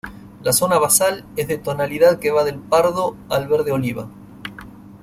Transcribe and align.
La 0.41 0.51
zona 0.51 0.79
basal 0.79 1.25
es 1.35 1.47
de 1.47 1.59
tonalidad 1.59 2.17
que 2.17 2.31
va 2.31 2.43
del 2.43 2.57
pardo 2.57 3.15
al 3.29 3.47
verde 3.47 3.71
oliva. 3.71 4.09